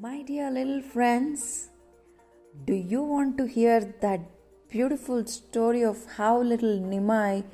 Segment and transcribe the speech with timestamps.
[0.00, 1.70] My dear little friends,
[2.64, 4.22] do you want to hear that
[4.68, 7.44] beautiful story of how little Nimai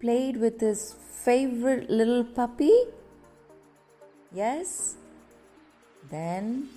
[0.00, 2.72] played with his favorite little puppy?
[4.32, 4.96] Yes?
[6.08, 6.70] Then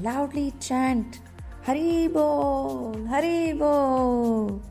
[0.00, 1.18] loudly chant
[1.64, 2.94] Hari Bol!
[3.08, 4.62] Haribo!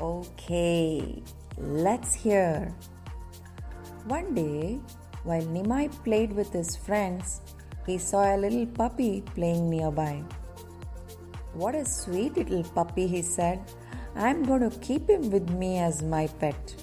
[0.00, 1.24] Okay,
[1.58, 2.72] let's hear.
[4.04, 4.78] One day,
[5.24, 7.40] while Nimai played with his friends,
[7.86, 10.22] he saw a little puppy playing nearby.
[11.54, 13.60] What a sweet little puppy, he said.
[14.16, 16.74] I'm going to keep him with me as my pet.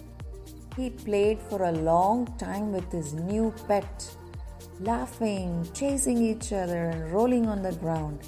[0.78, 4.16] He played for a long time with his new pet,
[4.80, 8.20] laughing, chasing each other, and rolling on the ground.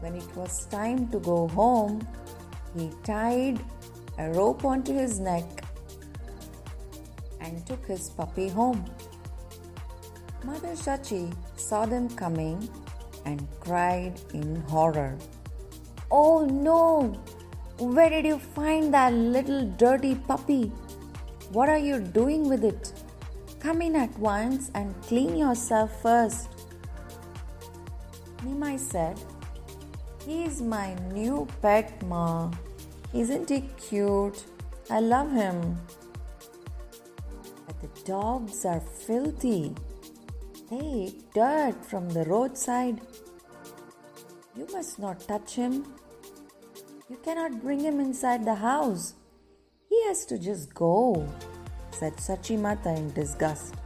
[0.00, 2.06] When it was time to go home,
[2.76, 3.58] he tied
[4.18, 5.64] a rope onto his neck
[7.40, 8.84] and took his puppy home.
[10.46, 12.68] Mother Shachi saw them coming
[13.24, 15.18] and cried in horror.
[16.08, 17.14] Oh no!
[17.78, 20.70] Where did you find that little dirty puppy?
[21.50, 22.92] What are you doing with it?
[23.58, 26.48] Come in at once and clean yourself first.
[28.44, 29.18] Nimai said,
[30.24, 32.52] He's my new pet, Ma.
[33.12, 34.44] Isn't he cute?
[34.88, 35.76] I love him.
[37.66, 39.74] But the dogs are filthy.
[40.72, 43.00] Eat dirt from the roadside.
[44.56, 45.86] You must not touch him.
[47.08, 49.14] You cannot bring him inside the house.
[49.88, 51.24] He has to just go,
[51.92, 53.76] said Sachimata in disgust.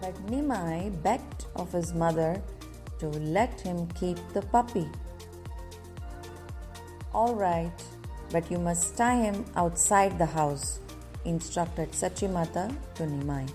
[0.00, 2.42] But Nimai begged of his mother
[2.98, 4.90] to let him keep the puppy.
[7.12, 7.70] All right,
[8.32, 10.80] but you must tie him outside the house,
[11.24, 13.48] instructed Sachimata to Nimai.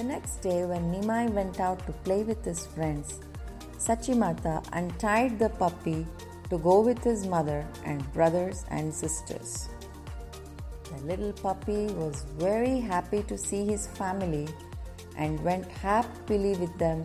[0.00, 3.20] The next day, when Nimai went out to play with his friends,
[3.76, 6.06] Sachimata untied the puppy
[6.48, 9.68] to go with his mother and brothers and sisters.
[10.84, 14.48] The little puppy was very happy to see his family
[15.18, 17.04] and went happily with them,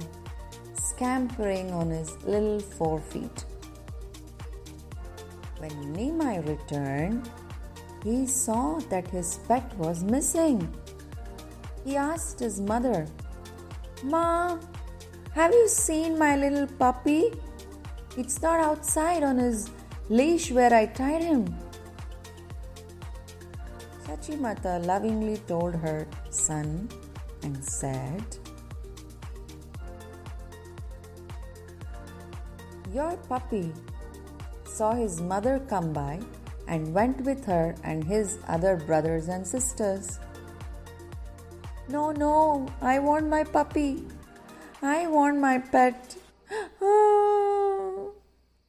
[0.81, 3.43] scampering on his little forefeet.
[5.57, 7.29] When Nimai returned,
[8.05, 10.73] he saw that his pet was missing.
[11.85, 13.05] He asked his mother,
[14.03, 14.57] Ma,
[15.33, 17.31] have you seen my little puppy?
[18.17, 19.69] It's not outside on his
[20.09, 21.55] leash where I tied him.
[24.03, 26.89] Sachimata lovingly told her son
[27.43, 28.23] and said,
[32.91, 33.71] Your puppy
[34.63, 36.19] saw his mother come by
[36.67, 40.19] and went with her and his other brothers and sisters.
[41.87, 44.03] No, no, I want my puppy.
[44.81, 46.17] I want my pet.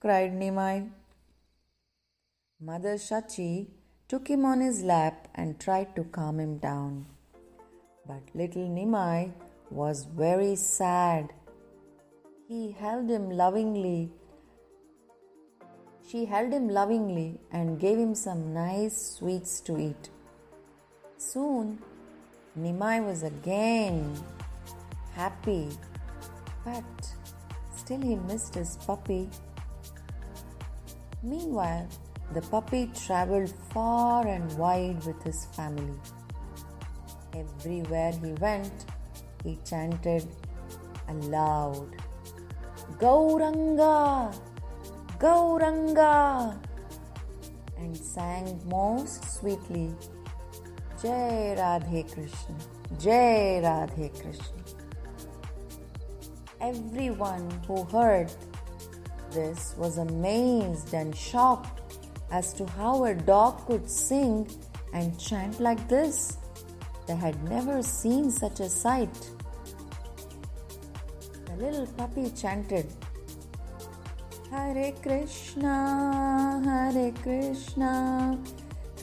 [0.01, 0.91] cried Nimai.
[2.61, 3.69] Mother Shachi
[4.07, 7.07] took him on his lap and tried to calm him down.
[8.07, 9.33] But little Nimai
[9.71, 11.33] was very sad.
[12.47, 14.11] He held him lovingly.
[16.07, 20.11] She held him lovingly and gave him some nice sweets to eat.
[21.17, 21.83] Soon,
[22.59, 24.17] Nimai was again
[25.15, 25.69] happy,
[26.65, 26.85] but
[27.75, 29.29] still he missed his puppy.
[31.23, 31.89] Meanwhile,
[32.33, 36.01] the puppy traveled far and wide with his family.
[37.35, 38.87] Everywhere he went,
[39.45, 40.27] he chanted
[41.09, 41.95] aloud
[42.99, 44.35] Gauranga!
[45.19, 46.59] Gauranga!
[47.79, 49.95] and sang most sweetly
[51.07, 52.57] Jai Radhe Krishna,
[52.99, 54.63] Jai Radhe Krishna.
[56.61, 58.33] Everyone who heard
[59.31, 61.81] this was amazed and shocked
[62.33, 64.51] as to how a dog could sing
[64.95, 66.39] and chant like this.
[67.07, 69.31] They had never seen such a sight.
[71.47, 72.93] The little puppy chanted,
[74.51, 78.41] Hare Krishna, Hare Krishna,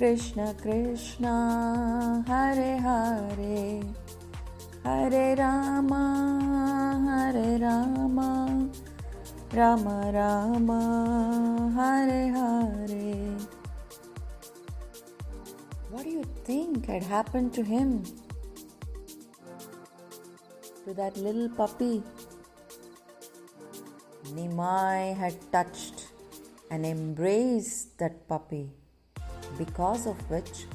[0.03, 3.81] Krishna Krishna, Hare Hare,
[4.83, 6.03] Hare Rama,
[7.07, 8.69] Hare Rama,
[9.53, 13.38] Rama Rama, Hare Hare.
[15.89, 18.03] What do you think had happened to him?
[20.83, 22.03] To that little puppy?
[24.35, 26.07] Nimai had touched
[26.69, 28.69] and embraced that puppy,
[29.57, 30.65] because of which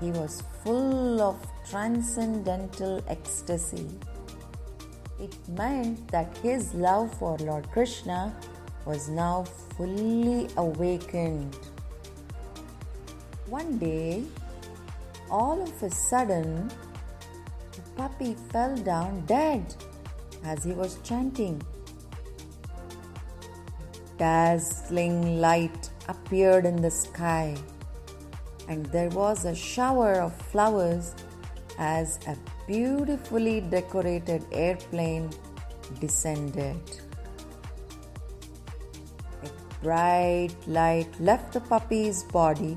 [0.00, 1.36] he was full of
[1.68, 3.88] transcendental ecstasy.
[5.20, 8.34] It meant that his love for Lord Krishna
[8.84, 9.44] was now
[9.76, 11.56] fully awakened.
[13.46, 14.24] One day,
[15.30, 16.70] all of a sudden,
[17.72, 19.74] the puppy fell down dead
[20.44, 21.60] as he was chanting.
[24.18, 27.56] Dazzling light appeared in the sky,
[28.68, 31.14] and there was a shower of flowers
[31.78, 32.36] as a
[32.66, 35.30] beautifully decorated airplane
[36.00, 36.76] descended.
[39.42, 39.48] A
[39.82, 42.76] bright light left the puppy's body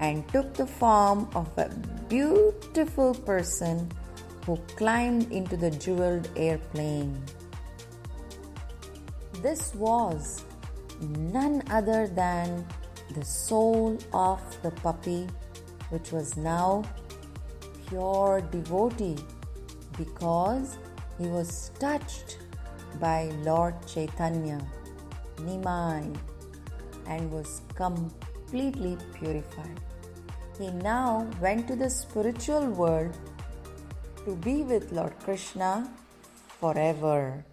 [0.00, 1.68] and took the form of a
[2.08, 3.90] beautiful person
[4.46, 7.22] who climbed into the jeweled airplane.
[9.42, 10.44] This was
[11.00, 12.66] none other than
[13.12, 15.26] the soul of the puppy,
[15.90, 16.84] which was now
[17.88, 19.18] pure devotee
[19.96, 20.78] because
[21.18, 22.38] he was touched
[23.00, 24.60] by Lord Chaitanya,
[25.36, 26.16] Nimai,
[27.06, 29.80] and was completely purified.
[30.58, 33.16] He now went to the spiritual world
[34.24, 35.90] to be with Lord Krishna
[36.60, 37.44] forever.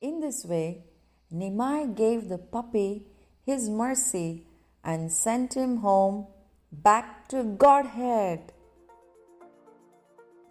[0.00, 0.84] In this way,
[1.32, 3.06] Nimai gave the puppy
[3.44, 4.44] his mercy
[4.84, 6.26] and sent him home
[6.70, 8.52] back to Godhead.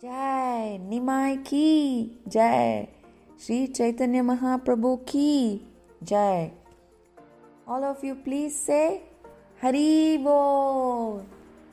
[0.01, 2.89] Jai Nimai ki Jai
[3.37, 5.61] Sri Chaitanya Mahaprabhu ki
[6.03, 6.51] Jai.
[7.67, 9.03] All of you please say
[9.61, 11.25] Hari Bol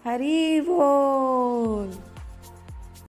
[0.04, 1.90] Hari Bol